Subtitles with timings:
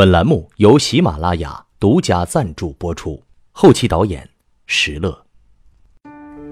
[0.00, 4.26] 本栏目由喜马拉雅独家赞助播出，后期导演
[4.64, 5.26] 石乐。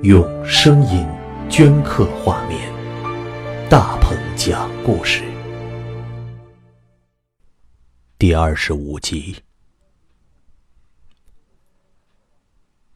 [0.02, 1.06] 用声音
[1.48, 2.70] 镌刻画面，
[3.70, 5.24] 大鹏讲故事
[8.18, 9.36] 第二十五集。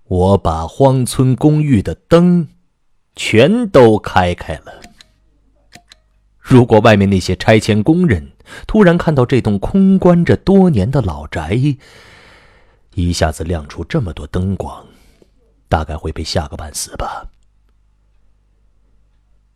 [0.05, 2.47] 我把荒村公寓的灯
[3.17, 4.83] 全都开开了。
[6.43, 8.33] 如果外面那些拆迁工人
[8.67, 11.57] 突然看到这栋空关着多年的老宅，
[12.95, 14.85] 一下子亮出这么多灯光，
[15.69, 17.31] 大概会被吓个半死吧。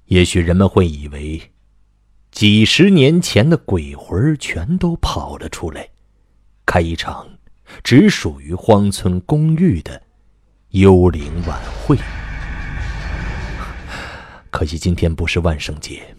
[0.06, 1.50] 也许人们会以为，
[2.30, 5.90] 几十年前的鬼魂全都跑了出来，
[6.64, 7.26] 开一场
[7.82, 10.00] 只属于荒村公寓的
[10.70, 11.98] 幽灵晚会。
[14.50, 16.15] 可惜今天不是万圣节。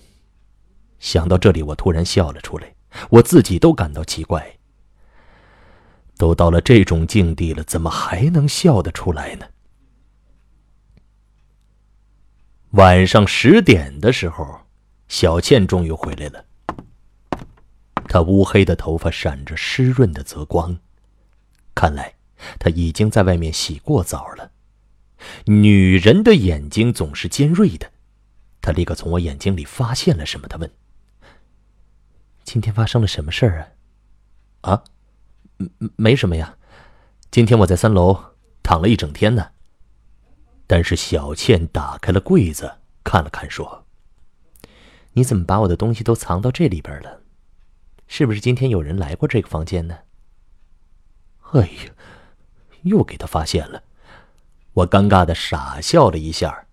[1.00, 2.74] 想到这里，我突然笑了出来，
[3.10, 4.58] 我自己都感到奇怪。
[6.18, 9.45] 都到了这种境地了，怎么还能笑得出来呢？
[12.72, 14.62] 晚上十点的时候，
[15.08, 16.44] 小倩终于回来了。
[18.09, 20.78] 她乌黑的头发闪着湿润的泽光，
[21.75, 22.16] 看来
[22.58, 24.52] 她已经在外面洗过澡了。
[25.45, 27.92] 女人的眼睛总是尖锐的，
[28.59, 30.72] 她立刻从我眼睛里发现了什么，她问。
[32.48, 33.73] 今天发生了什么事儿
[34.62, 34.72] 啊？
[34.72, 34.84] 啊，
[35.98, 36.56] 没什么呀。
[37.30, 38.17] 今天我在三楼
[38.64, 39.50] 躺了一整天呢。
[40.66, 43.86] 但是小倩打开了柜子，看了看，说
[45.12, 47.20] ：“你怎么把我的东西都藏到这里边了？
[48.08, 49.98] 是不是今天有人来过这个房间呢？”
[51.52, 51.92] 哎呀，
[52.84, 53.84] 又给他发现了。
[54.72, 56.68] 我尴尬的傻笑了一下，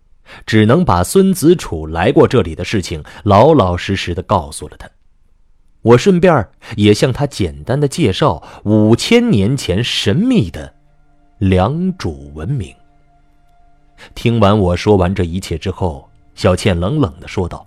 [0.47, 4.89] 只能把孙子楚来过这里的事情老老实实的告诉了他。
[5.85, 10.75] 我顺便也向他简单的介绍五千年前神秘的
[11.39, 12.75] 良渚文明。
[14.15, 17.67] 听完我说完这一切之后，小倩冷冷的说道：“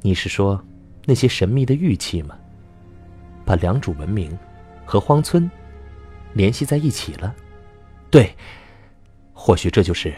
[0.00, 0.58] 你是说
[1.04, 2.34] 那些神秘的玉器吗？
[3.44, 4.36] 把良渚文明
[4.86, 5.48] 和荒村
[6.32, 7.34] 联系在一起了？
[8.10, 8.34] 对，
[9.34, 10.14] 或许这就是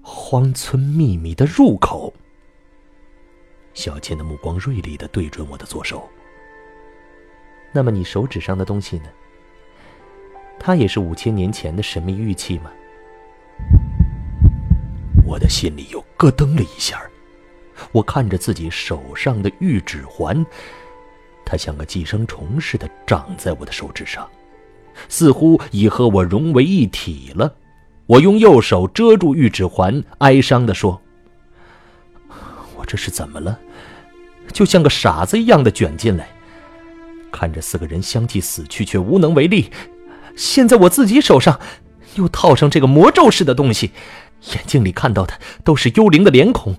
[0.00, 2.10] 荒村秘密的入口。”
[3.78, 6.10] 小倩的目光锐利的对准我的左手。
[7.70, 9.04] 那么你手指上的东西呢？
[10.58, 12.72] 它也是五千年前的神秘玉器吗？
[15.24, 17.00] 我的心里又咯噔了一下。
[17.92, 20.44] 我看着自己手上的玉指环，
[21.44, 24.28] 它像个寄生虫似的长在我的手指上，
[25.08, 27.54] 似乎已和我融为一体了。
[28.06, 31.00] 我用右手遮住玉指环，哀伤的说
[32.88, 33.60] ：“这是怎么了？”
[34.52, 36.26] 就像个傻子一样的卷进来，
[37.30, 39.70] 看着四个人相继死去，却无能为力。
[40.34, 41.60] 现在我自己手上
[42.14, 43.92] 又套上这个魔咒似的东西，
[44.54, 46.76] 眼睛里看到的都是幽灵的脸孔。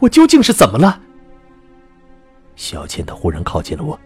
[0.00, 1.00] 我究竟是怎么了？
[2.56, 3.98] 小倩她忽然靠近了我，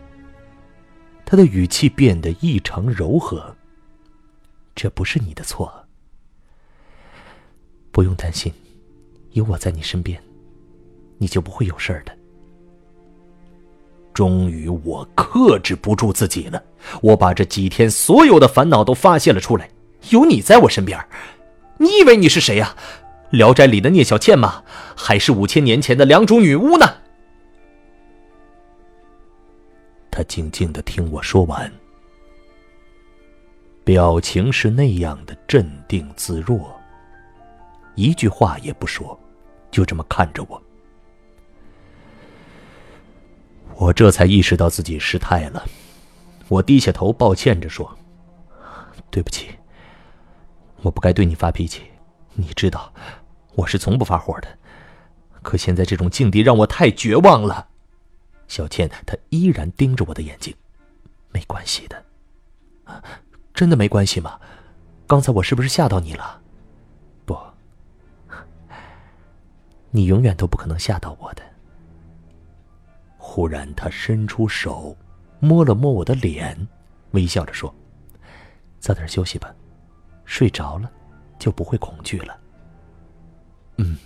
[1.25, 3.57] 她的语气变得异常柔和。
[4.77, 5.87] 这不是你的错，
[7.91, 8.53] 不用担心，
[9.33, 10.23] 有我在你身边，
[11.19, 12.13] 你就不会有事儿的。
[14.13, 16.63] 终于，我克制不住自己了。
[17.03, 19.69] 我把这几天所有的烦恼都发泄了出来。
[20.11, 20.99] 有你在我身边，
[21.79, 22.77] 你以为你是谁呀？
[23.37, 24.63] 《聊斋》里的聂小倩吗？
[24.97, 26.87] 还是五千年前的良渚女巫呢？
[30.11, 31.71] 他静静的听我说完，
[33.85, 36.75] 表情是那样的镇定自若，
[37.97, 39.19] 一句话也不说，
[39.71, 40.63] 就这么看着我。
[43.87, 45.65] 我这才意识到自己失态了，
[46.49, 47.97] 我低下头，抱歉着说
[49.11, 49.51] ：“对不起，
[50.83, 51.83] 我不该对你发脾气。
[52.35, 52.93] 你知道，
[53.55, 54.49] 我是从不发火的。
[55.41, 57.69] 可现在这种境地让我太绝望了。”
[58.49, 60.53] 小倩她依然盯着我的眼睛，
[61.31, 62.05] 没关系的，
[63.55, 64.41] 真的没关系吗？
[65.07, 66.41] 刚才我是不是吓到你了？
[67.25, 67.39] 不，
[69.93, 71.43] 你永远都不可能吓到我的。
[73.29, 74.97] 忽然，他伸出手，
[75.41, 76.57] 摸了摸我的脸，
[77.11, 77.75] 微笑着说
[78.79, 79.53] ：“早点休息吧，
[80.25, 80.91] 睡着了，
[81.37, 82.39] 就不会恐惧了。”
[83.79, 83.99] 嗯，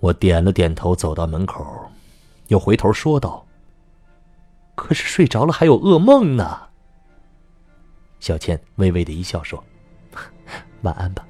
[0.00, 1.64] 我点了点头，走到门口，
[2.48, 3.46] 又回头说道
[4.74, 6.68] ：“可是睡着了还有噩梦呢。”
[8.18, 9.64] 小倩微微的一笑说
[10.82, 11.24] ：“晚安吧。”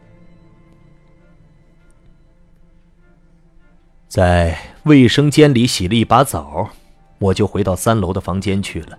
[4.09, 6.71] 在卫生间里洗了一把澡，
[7.19, 8.99] 我就回到三楼的房间去了。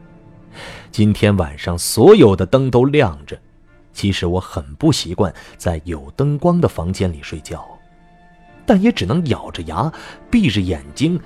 [0.92, 3.40] 今天晚上所有的灯都亮着，
[3.92, 7.68] 其实我很不习惯在有灯光的房间里睡觉，
[8.68, 9.92] 但也只能咬着牙，
[10.30, 11.20] 闭着眼睛，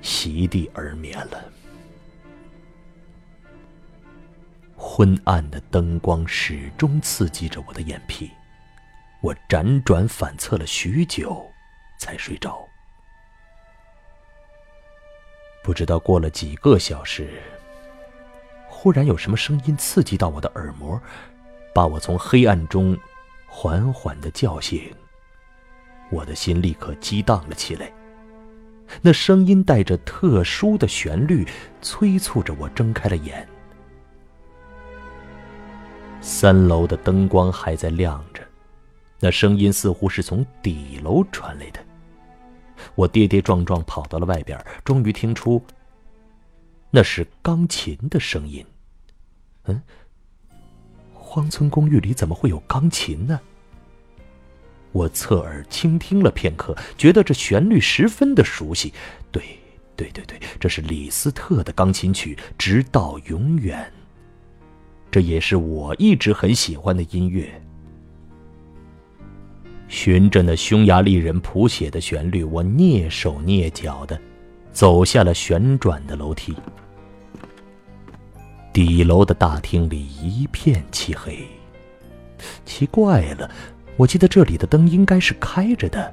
[0.00, 1.40] 席地而眠了。
[4.76, 8.28] 昏暗的灯光始终刺激着我的眼皮，
[9.20, 11.48] 我辗转反侧了许久，
[11.96, 12.58] 才睡着。
[15.62, 17.28] 不知道过了几个小时，
[18.68, 21.00] 忽然有什么声音刺激到我的耳膜，
[21.72, 22.98] 把我从黑暗中
[23.46, 24.82] 缓缓的叫醒。
[26.10, 27.90] 我的心立刻激荡了起来。
[29.00, 31.46] 那声音带着特殊的旋律，
[31.80, 33.48] 催促着我睁开了眼。
[36.20, 38.42] 三楼的灯光还在亮着，
[39.20, 41.80] 那声音似乎是从底楼传来的。
[42.94, 45.62] 我跌跌撞撞跑到了外边，终于听出
[46.90, 48.64] 那是钢琴的声音。
[49.64, 49.80] 嗯，
[51.14, 53.40] 荒村公寓里怎么会有钢琴呢？
[54.92, 58.92] 我侧耳倾听了片刻，觉得这旋律十分的熟悉。
[59.30, 59.42] 对，
[59.96, 63.80] 对，对，对，这是李斯特的钢琴曲《直到永远》。
[65.10, 67.62] 这也是我一直很喜欢的音乐。
[69.92, 74.18] 循着那匈牙利人谱写的旋律，我蹑手蹑脚的
[74.72, 76.56] 走下了旋转的楼梯。
[78.72, 81.38] 底楼的大厅里一片漆黑。
[82.64, 83.50] 奇怪了，
[83.98, 86.10] 我记得这里的灯应该是开着的，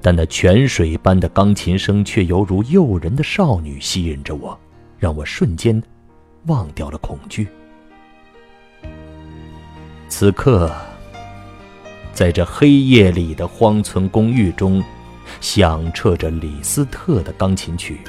[0.00, 4.56] 但那泉水般的钢琴声却犹如诱人的少女吸引着我，
[5.00, 5.82] 让我瞬间。
[6.46, 7.48] 忘掉了恐惧。
[10.08, 10.72] 此刻，
[12.18, 14.82] 在这黑夜里的荒村公寓中，
[15.40, 18.00] 响彻着李斯特的钢琴曲。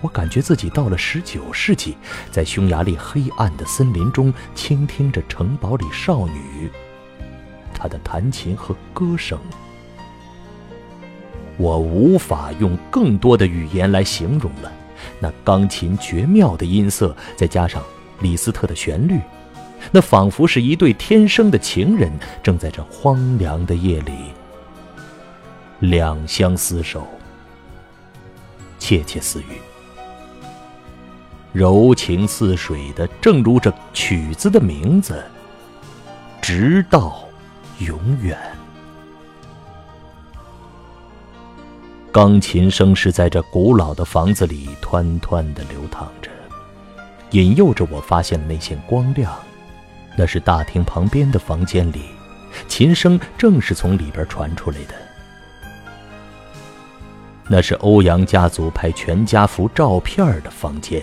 [0.00, 1.98] 我感觉自己到了十九世纪，
[2.30, 6.70] 在匈牙利黑暗的森林中，倾听着城堡里少女
[7.74, 9.38] 她的弹琴和歌声。
[11.58, 14.72] 我无法用更多的语言来形容了。
[15.20, 17.82] 那钢琴绝妙的音色，再加上
[18.20, 19.20] 李斯特的旋律，
[19.92, 22.10] 那仿佛是一对天生的情人，
[22.42, 24.12] 正在这荒凉的夜里
[25.80, 27.06] 两相厮守，
[28.78, 29.60] 窃窃私语，
[31.52, 35.22] 柔情似水的，正如这曲子的名字，
[36.42, 37.24] 直到
[37.78, 38.38] 永远。
[42.10, 46.30] 钢琴声是在这古老的房子里湍湍的流淌着，
[47.32, 49.30] 引诱着我发现了那线光亮。
[50.16, 52.06] 那是大厅旁边的房间里，
[52.68, 54.94] 琴声正是从里边传出来的。
[57.48, 61.02] 那是欧阳家族拍全家福照片的房间，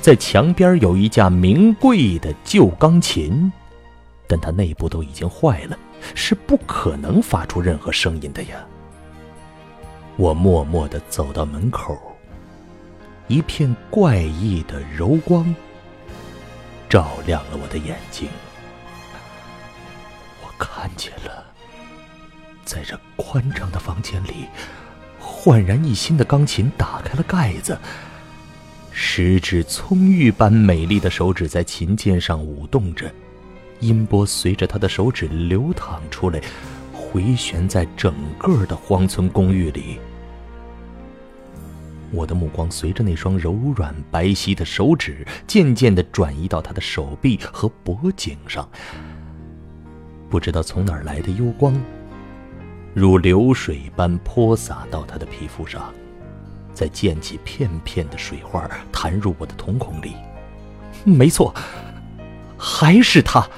[0.00, 3.52] 在墙边有一架名贵的旧钢琴，
[4.26, 5.78] 但它内部都已经坏了，
[6.14, 8.56] 是不可能发出任何声音的呀。
[10.16, 11.96] 我默默地走到门口，
[13.28, 15.54] 一片怪异的柔光
[16.88, 18.28] 照亮了我的眼睛。
[20.42, 21.44] 我看见了，
[22.64, 24.46] 在这宽敞的房间里，
[25.18, 27.78] 焕然一新的钢琴打开了盖子，
[28.90, 33.12] 十指葱郁般美丽的手指在琴键上舞动着，
[33.80, 36.40] 音波随着他的手指流淌出来，
[36.92, 39.98] 回旋在整个的荒村公寓里。
[42.10, 48.68] 我的目光随着那双柔软白皙的手指，渐渐的转移到他的手臂和脖颈上。
[50.30, 51.74] 不知道从哪儿来的幽光，
[52.94, 55.92] 如流水般泼洒到他的皮肤上，
[56.72, 60.14] 再溅起片片的水花，弹入我的瞳孔里。
[61.04, 61.54] 没错，
[62.56, 63.48] 还是他，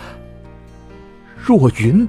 [1.37, 2.09] 若云。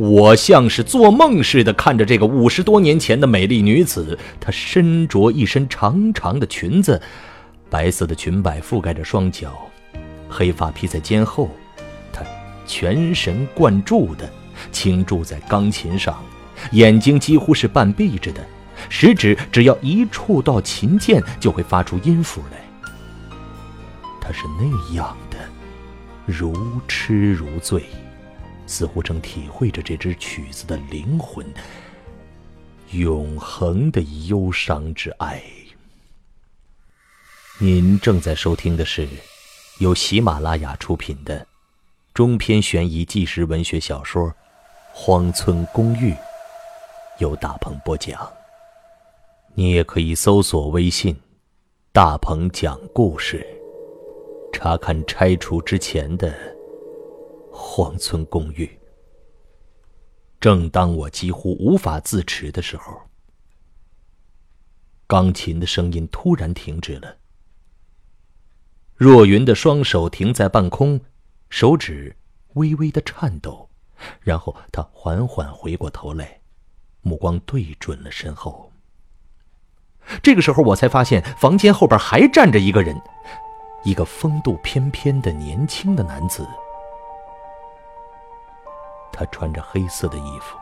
[0.00, 6.98] 我像是做梦似的看着这个五十多年前的美丽女子，她身着一身长长的裙子，
[7.68, 9.52] 白色的裙摆覆盖着双脚，
[10.26, 11.50] 黑发披在肩后，
[12.14, 12.24] 她
[12.66, 14.26] 全神贯注的
[14.72, 16.18] 倾注在钢琴上，
[16.72, 18.40] 眼睛几乎是半闭着的，
[18.88, 22.56] 食指只要一触到琴键就会发出音符来。
[24.18, 25.36] 她是那样的，
[26.24, 26.54] 如
[26.88, 27.84] 痴如醉。
[28.70, 31.44] 似乎正体会着这支曲子的灵魂，
[32.92, 35.42] 永恒的忧伤之爱。
[37.58, 39.08] 您正在收听的是
[39.80, 41.44] 由喜马拉雅出品的
[42.14, 44.28] 中篇悬疑纪实文学小说
[44.92, 46.12] 《荒村公寓》，
[47.18, 48.32] 由大鹏播讲。
[49.54, 51.20] 你也可以搜索微信
[51.92, 53.44] “大鹏讲故事”，
[54.54, 56.32] 查看拆除之前的
[57.62, 58.78] 荒村公寓。
[60.40, 62.98] 正当我几乎无法自持的时候，
[65.06, 67.18] 钢琴的声音突然停止了。
[68.96, 70.98] 若云的双手停在半空，
[71.50, 72.16] 手指
[72.54, 73.68] 微微的颤抖，
[74.20, 76.40] 然后他缓缓回过头来，
[77.02, 78.72] 目光对准了身后。
[80.22, 82.98] 这个时候，我才发现房间后边还站着一个人，
[83.84, 86.48] 一个风度翩翩的年轻的男子。
[89.20, 90.56] 他穿着黑色的衣服，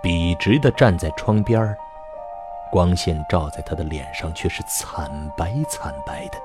[0.00, 1.76] 笔直的站在窗边
[2.70, 6.38] 光线照在他的脸上却是惨白惨白的。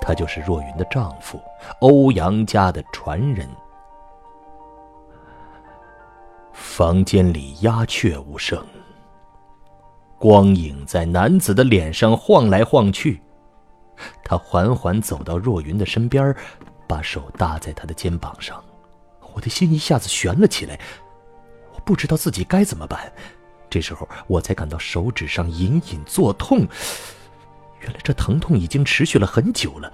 [0.00, 1.38] 他就是若云的丈夫，
[1.80, 3.46] 欧阳家的传人。
[6.54, 8.66] 房间里鸦雀无声。
[10.18, 13.20] 光影在男子的脸上晃来晃去，
[14.24, 16.34] 他缓缓走到若云的身边，
[16.86, 18.64] 把手搭在她的肩膀上，
[19.34, 20.78] 我的心一下子悬了起来，
[21.74, 23.12] 我不知道自己该怎么办。
[23.68, 26.66] 这时候我才感到手指上隐隐作痛，
[27.80, 29.92] 原来这疼痛已经持续了很久了。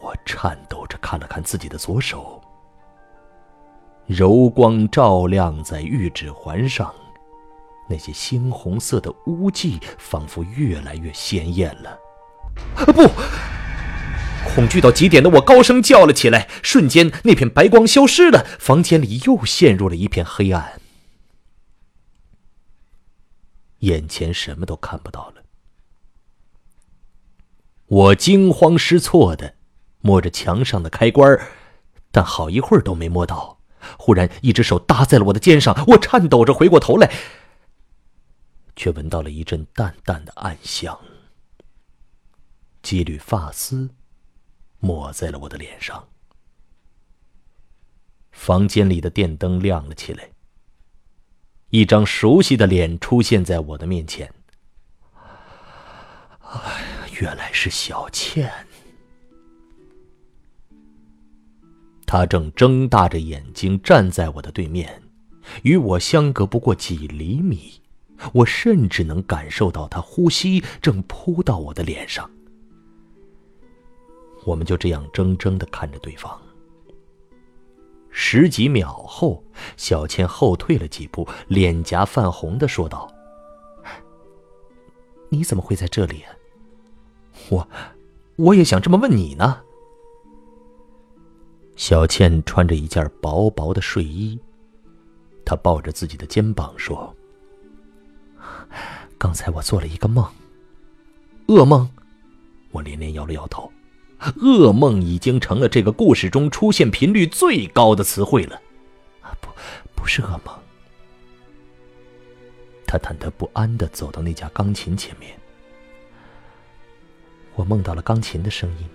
[0.00, 2.42] 我颤抖着看了看自己的左手，
[4.06, 6.92] 柔光照亮在玉指环上。
[7.88, 11.98] 那些猩红色的污迹仿佛越来越鲜艳了。
[12.76, 13.02] 啊不！
[14.54, 20.80] 恐惧到极点的我高声叫了起来，瞬间那片白光消失了，房间里又陷入了一片黑暗，
[23.80, 25.44] 眼前什么都看不到了。
[27.86, 29.54] 我惊慌失措的
[30.00, 31.38] 摸着墙上的开关，
[32.10, 33.60] 但好一会儿都没摸到。
[33.96, 37.10] 忽然，一只手搭在了我的肩上，我颤抖着回过头来。
[38.74, 40.98] 却闻到了一阵淡淡的暗香，
[42.82, 43.90] 几缕发丝
[44.80, 46.08] 抹在了我的脸上。
[48.30, 50.30] 房间里的电灯亮了起来，
[51.70, 54.32] 一张熟悉的脸出现在我的面前。
[56.40, 58.50] 哎呀，原来是小倩！
[62.06, 65.02] 她正睁大着眼睛站在我的对面，
[65.62, 67.82] 与我相隔不过几厘米。
[68.32, 72.28] 我甚至能感受到他呼吸正扑到我的脸上。
[74.48, 76.40] 我们就这样怔怔的看着对方。
[78.08, 79.44] 十几秒后，
[79.76, 83.12] 小倩后退了几步，脸颊泛红的说道
[85.28, 86.24] ：“你怎么会在这里？
[87.50, 87.68] 我，
[88.36, 89.60] 我也想这么问你呢。”
[91.76, 94.40] 小倩穿着一件薄薄的睡衣，
[95.44, 97.14] 她抱着自己的肩膀说。
[99.18, 100.26] 刚才我做了一个梦，
[101.48, 101.88] 噩梦。
[102.70, 103.70] 我连连摇了摇头。
[104.20, 108.60] 噩梦已经成了这个故事中出现频率最高的词汇了。
[109.20, 109.48] 啊，不，
[109.94, 110.54] 不是噩梦。
[112.86, 115.32] 他忐忑不安的走到那架钢琴前面。
[117.54, 118.86] 我梦到了钢琴的声音。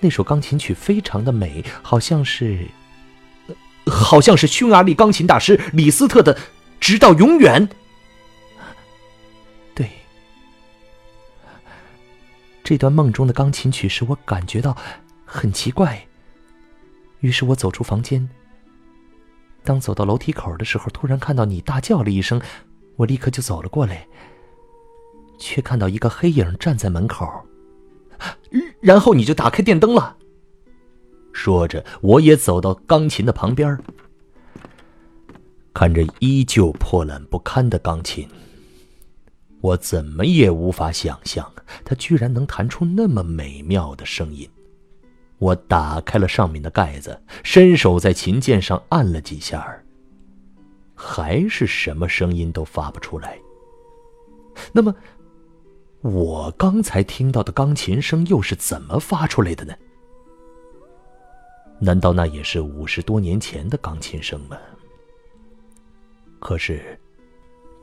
[0.00, 2.66] 那首钢琴曲非常的美，好像是，
[3.86, 6.34] 好像是匈牙利钢琴大师李斯特的
[6.78, 7.68] 《直到永远》。
[12.68, 14.76] 这段梦中的钢琴曲使我感觉到
[15.24, 16.06] 很奇怪，
[17.20, 18.28] 于是我走出房间。
[19.64, 22.38] 当走到楼梯口的时候，突然看到你大叫了一声，
[22.96, 24.06] 我立刻就走了过来，
[25.38, 27.26] 却看到一个黑影站在门口，
[28.82, 30.18] 然后你就打开电灯了。
[31.32, 33.78] 说着，我也走到钢琴的旁边，
[35.72, 38.28] 看着依旧破烂不堪的钢琴。
[39.62, 41.50] 我怎么也无法想象，
[41.84, 44.48] 它居然能弹出那么美妙的声音。
[45.38, 49.82] 我打开了上面的盖子，伸手在琴键上按了几下，
[50.94, 53.38] 还是什么声音都发不出来。
[54.72, 54.94] 那么，
[56.00, 59.74] 我刚才听到的钢琴声又是怎么发出来的呢？
[61.80, 64.58] 难道那也是五十多年前的钢琴声吗？
[66.40, 66.98] 可是。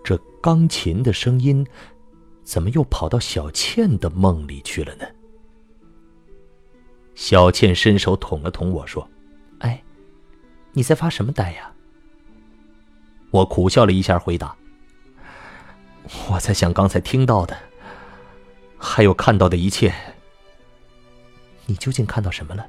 [0.04, 1.66] 这钢琴的声音，
[2.46, 5.06] 怎么又跑到小倩的梦里去了呢？
[7.16, 9.10] 小倩伸手捅了捅我说
[9.60, 9.84] ：“哎，
[10.74, 11.74] 你在发什么呆呀？”
[13.32, 14.56] 我苦笑了一下，回答
[16.30, 17.58] ：“我在想刚才听到的，
[18.78, 19.94] 还有看到的一切。
[21.66, 22.68] 你究竟看到什么了？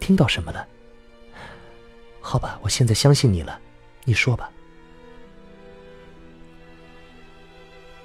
[0.00, 0.66] 听到什么了？
[2.20, 3.60] 好吧，我现在相信你了，
[4.04, 4.50] 你说吧。”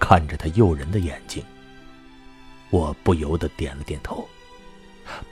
[0.08, 1.44] 看着他诱人的眼睛，
[2.70, 4.24] 我不由得点了点头，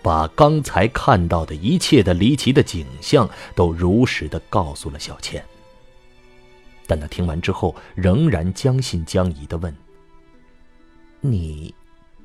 [0.01, 5.45] 把刚才看到的一切的离奇的景象都如实的告诉了小倩。
[6.87, 9.71] 但他听完之后，仍然将信将疑的问
[11.21, 11.71] ：“你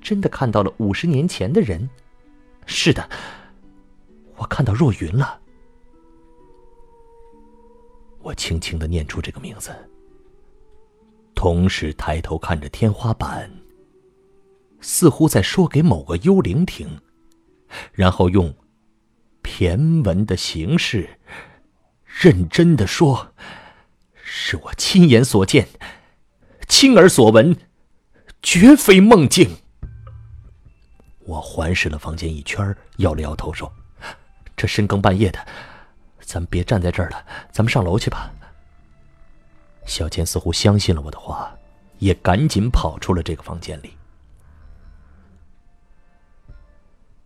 [0.00, 1.87] 真的看到了五十年前的人
[2.64, 3.07] ？”“是的，
[4.37, 5.38] 我看到若云了。”
[8.25, 9.71] 我轻轻的念出这个名字，
[11.38, 13.49] 同时抬头看着天花板，
[14.80, 17.00] 似乎在说给某个幽灵听，
[17.92, 18.52] 然后用
[19.40, 21.21] 骈文的形式
[22.04, 23.35] 认真的说。
[24.21, 25.68] 是我亲眼所见，
[26.66, 27.57] 亲耳所闻，
[28.42, 29.59] 绝非梦境。
[31.21, 33.73] 我环视了房间一圈，摇了摇头说
[34.57, 35.38] ：“这深更半夜的，
[36.21, 38.28] 咱们别站在这儿了，咱们上楼去吧。”
[39.88, 41.52] 小倩似乎相信了我的话，
[41.99, 43.90] 也赶紧跑出了这个房间里。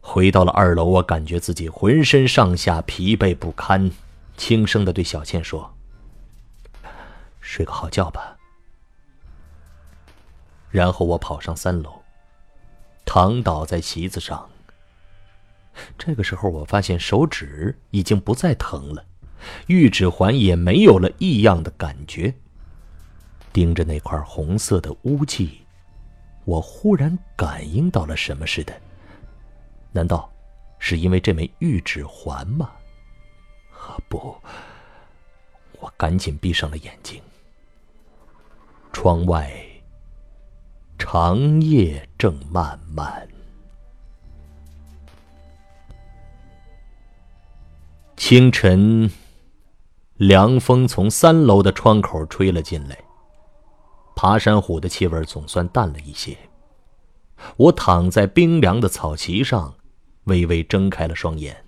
[0.00, 3.90] 回到了二楼，我感觉自己浑身上下疲惫不堪，
[4.36, 5.74] 轻声的对小倩说。
[7.40, 8.36] 睡个好觉吧。
[10.70, 12.02] 然后我跑上三楼，
[13.04, 14.48] 躺倒在席子上。
[15.98, 19.04] 这个时候，我发现手指已经不再疼了，
[19.66, 22.34] 玉指环也没有了异样的感觉。
[23.52, 25.60] 盯着那块红色的污迹，
[26.44, 28.72] 我忽然感应到了什么似的。
[29.92, 30.30] 难道
[30.78, 32.70] 是因为这枚玉指环吗？
[33.72, 34.34] 啊，不！
[35.80, 37.20] 我赶紧闭上了眼睛。
[38.92, 39.52] 窗外，
[40.98, 43.28] 长夜正漫漫。
[48.16, 49.10] 清晨，
[50.14, 52.96] 凉风从三楼的窗口吹了进来，
[54.14, 56.36] 爬山虎的气味总算淡了一些。
[57.56, 59.74] 我躺在冰凉的草席上，
[60.24, 61.64] 微微睁开了双眼，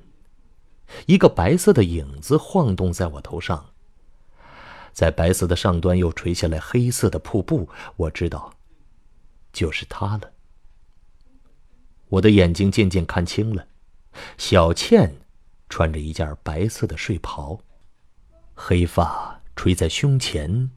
[1.07, 3.67] 一个白色的影子晃动在我头上。
[4.93, 8.53] 在白色的上端又垂下来黑色的瀑布，我知道，
[9.53, 10.31] 就是他了。
[12.11, 13.67] 我的眼睛渐渐看清了，
[14.39, 15.17] 小倩
[15.69, 17.59] 穿着一件白色的睡袍，
[18.55, 20.71] 黑发垂在胸前，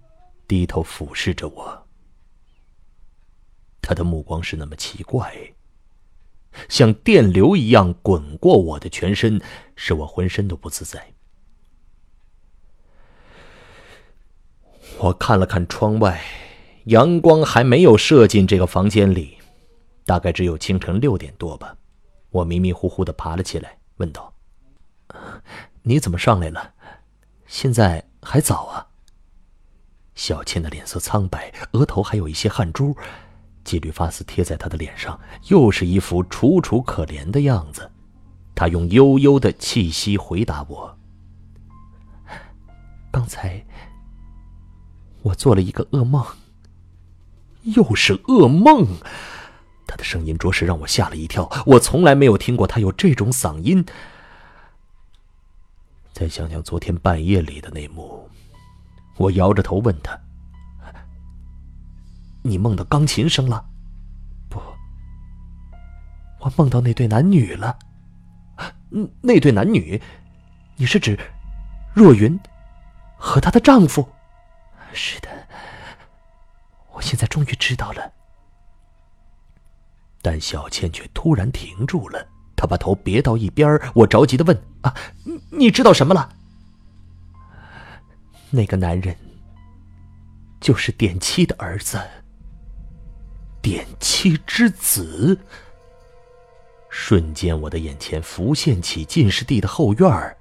[0.48, 1.88] 低头俯视着我。
[3.82, 5.54] 他的目光是那么奇怪，
[6.68, 9.42] 像电流一样滚过我的全身，
[9.76, 11.14] 使我浑身都不自在。
[15.00, 16.22] 我看了看窗外，
[16.86, 19.38] 阳光还没有射进这个房间里，
[20.06, 21.78] 大概只有清晨六点多吧。
[22.30, 24.34] 我迷迷糊糊的爬了起来，问道
[25.84, 26.74] ：“你怎么上来了？
[27.46, 28.87] 现在还早啊。”
[30.18, 32.98] 小倩的脸色苍白，额头还有一些汗珠，
[33.64, 37.90] 几缕发丝贴在她的脸上，又是一副楚楚可怜的样子。
[38.56, 40.98] 她用悠悠的气息回答我
[43.14, 43.64] ：“刚才。”
[45.22, 46.26] 我做了一个噩梦，
[47.64, 48.88] 又是噩梦。
[49.86, 53.86] 他的声音着实让我吓了一跳，我从来没有听过他有这种嗓音。
[56.12, 58.30] 再想想昨天半夜里的那幕，
[59.18, 60.20] 我摇着头问他
[62.44, 63.66] ：“你梦到钢琴声了
[64.50, 64.62] ？”“不，
[66.40, 67.78] 我梦到那对男女了。
[69.22, 70.02] ”“那对男女，
[70.78, 71.20] 你是指
[71.94, 72.40] 若云
[73.18, 74.08] 和她的丈夫？”
[74.94, 75.28] 是的，
[76.94, 78.14] 我现在终于知道了。
[80.22, 82.26] 但小倩却突然停住了，
[82.56, 84.96] 她把头别到一边我着急的问：“啊，
[85.52, 86.34] 你知道什么了？”
[88.50, 89.16] 那个男人
[90.60, 92.00] 就是典妻的儿子，
[93.62, 95.38] 典妻之子。
[96.90, 100.38] 瞬间，我的眼前浮现起进士第的后院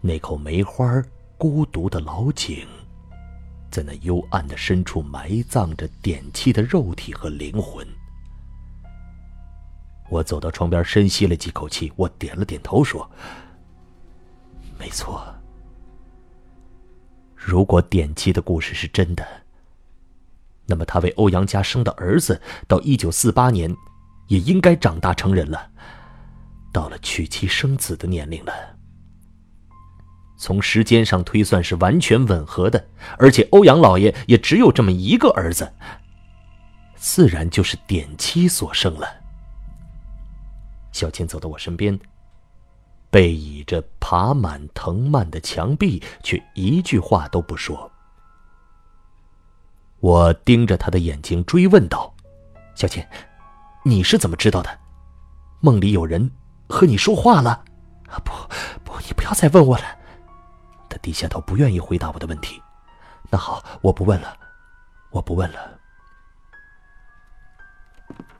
[0.00, 1.02] 那口梅花
[1.38, 2.66] 孤独的老井。
[3.70, 7.86] 在那幽暗的深处埋葬着典妻的肉体和灵魂。
[10.08, 13.08] 我走到窗边，深吸了几口气，我点了点头，说
[14.76, 15.32] ：“没错。
[17.42, 19.26] 如果典妻的故事是真的，
[20.66, 23.74] 那么他为欧阳家生的儿子，到一九四八年，
[24.28, 25.70] 也应该长大成人了，
[26.70, 28.52] 到了娶妻生子的年龄了。”
[30.36, 35.72] 从时间上推算是完全吻合的，而且欧阳老爷也只有这么一个儿子，
[36.94, 39.08] 自然就是典妻所生了。
[40.92, 41.98] 小倩走到我身边，
[43.10, 47.90] 背倚着爬满藤蔓的墙壁，却一句话都不说。
[49.98, 52.14] 我盯着他的眼睛追问道
[52.74, 53.06] ：“小倩，
[53.84, 54.78] 你是怎么知道的？
[55.60, 56.30] 梦里有人
[56.68, 57.64] 和你说话了？”
[58.08, 58.32] 啊，不，
[58.84, 59.84] 不，你不要再问我了。
[60.88, 62.62] 他低下头，不愿意回答我的问题。
[63.28, 64.36] 那好，我不问了，
[65.10, 65.78] 我不问了。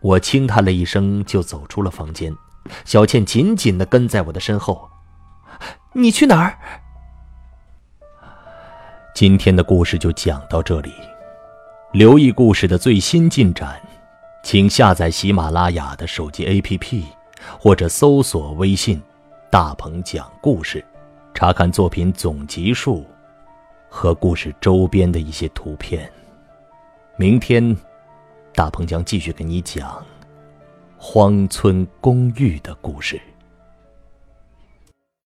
[0.01, 2.35] 我轻叹了一声，就走出了房间。
[2.85, 4.89] 小倩紧紧的跟在我的身后。
[5.93, 6.59] 你去哪儿？
[9.15, 10.93] 今天的故事就讲到这里。
[11.93, 13.81] 留意故事的最新进展，
[14.45, 17.05] 请下载喜马拉雅的手机 APP，
[17.59, 19.03] 或者搜索微信
[19.51, 20.85] “大鹏讲故事”，
[21.35, 23.05] 查看作品总集数
[23.89, 26.11] 和故事周边的一些图片。
[27.17, 27.77] 明天。
[28.53, 29.89] 大鹏将继续给你讲
[31.03, 33.19] 《荒村公寓》的故事。